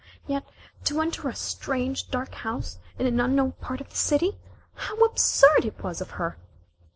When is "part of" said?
3.61-3.91